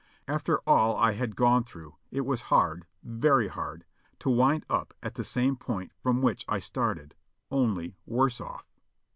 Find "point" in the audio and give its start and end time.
5.55-5.91